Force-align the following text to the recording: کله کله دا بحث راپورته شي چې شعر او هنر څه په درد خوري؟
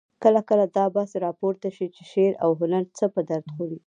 کله 0.23 0.41
کله 0.49 0.65
دا 0.77 0.85
بحث 0.95 1.11
راپورته 1.25 1.69
شي 1.75 1.85
چې 1.95 2.01
شعر 2.11 2.33
او 2.43 2.49
هنر 2.61 2.83
څه 2.97 3.05
په 3.13 3.21
درد 3.29 3.47
خوري؟ 3.53 3.77